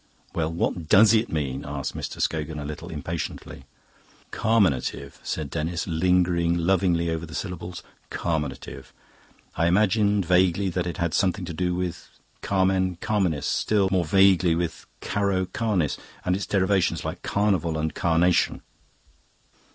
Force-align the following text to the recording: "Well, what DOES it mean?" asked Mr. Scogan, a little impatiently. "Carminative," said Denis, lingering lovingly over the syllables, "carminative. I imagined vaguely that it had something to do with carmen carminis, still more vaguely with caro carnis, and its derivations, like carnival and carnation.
"Well, 0.33 0.51
what 0.51 0.87
DOES 0.89 1.13
it 1.13 1.29
mean?" 1.31 1.63
asked 1.63 1.95
Mr. 1.95 2.19
Scogan, 2.19 2.57
a 2.57 2.65
little 2.65 2.89
impatiently. 2.89 3.65
"Carminative," 4.31 5.19
said 5.21 5.51
Denis, 5.51 5.85
lingering 5.85 6.57
lovingly 6.57 7.11
over 7.11 7.23
the 7.27 7.35
syllables, 7.35 7.83
"carminative. 8.09 8.93
I 9.55 9.67
imagined 9.67 10.25
vaguely 10.25 10.69
that 10.71 10.87
it 10.87 10.97
had 10.97 11.13
something 11.13 11.45
to 11.45 11.53
do 11.53 11.75
with 11.75 12.09
carmen 12.41 12.95
carminis, 12.95 13.45
still 13.45 13.89
more 13.91 14.05
vaguely 14.05 14.55
with 14.55 14.87
caro 15.01 15.45
carnis, 15.45 15.99
and 16.25 16.35
its 16.35 16.47
derivations, 16.47 17.05
like 17.05 17.21
carnival 17.21 17.77
and 17.77 17.93
carnation. 17.93 18.63